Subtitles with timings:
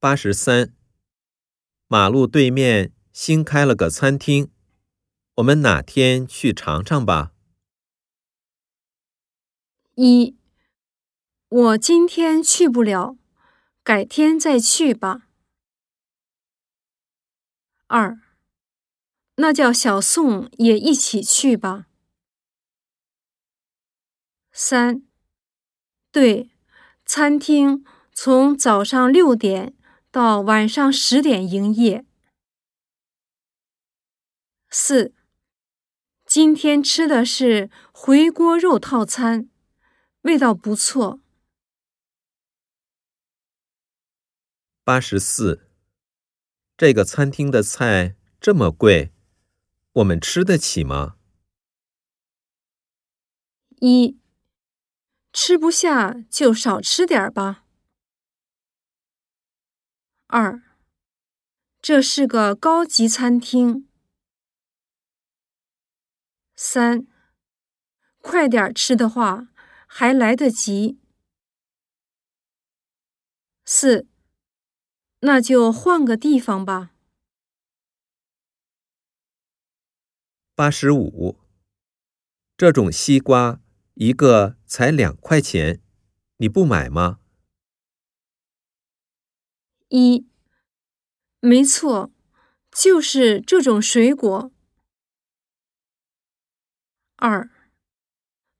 [0.00, 0.72] 八十三，
[1.88, 4.48] 马路对面新开了个餐厅，
[5.34, 7.32] 我们哪天去尝尝吧？
[9.96, 10.36] 一，
[11.48, 13.16] 我今天去不了，
[13.82, 15.22] 改天再去吧。
[17.88, 18.20] 二，
[19.34, 21.86] 那叫小宋也一起去吧。
[24.52, 25.02] 三，
[26.12, 26.50] 对，
[27.04, 29.74] 餐厅从早上六点
[30.10, 32.04] 到晚上十点营业。
[34.70, 35.14] 四，
[36.26, 39.48] 今天吃的是回锅肉套餐，
[40.22, 41.20] 味道不错。
[44.82, 45.70] 八十四，
[46.76, 49.12] 这个餐厅的菜这么贵，
[49.92, 51.16] 我们吃得起吗？
[53.80, 54.18] 一。
[55.30, 57.64] 吃不下就少吃点吧。
[60.30, 60.62] 二，
[61.80, 63.88] 这是个高级餐厅。
[66.54, 67.06] 三，
[68.18, 69.48] 快点吃的话
[69.86, 71.00] 还来得及。
[73.64, 74.06] 四，
[75.20, 76.90] 那就换个地方吧。
[80.54, 81.38] 八十五，
[82.54, 83.60] 这种西瓜。
[83.94, 85.82] 一个才两块钱，
[86.36, 87.18] 你不买吗？
[89.88, 90.26] 一，
[91.40, 92.10] 没错，
[92.70, 94.52] 就是这种水果。
[97.16, 97.50] 二，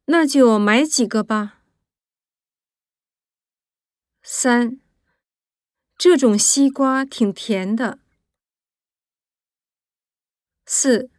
[0.07, 1.61] 那就买几个吧。
[4.23, 4.81] 三，
[5.97, 7.99] 这种西瓜挺甜的。
[10.67, 11.11] 四，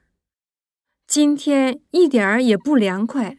[1.07, 3.37] 今天一点儿也不凉快。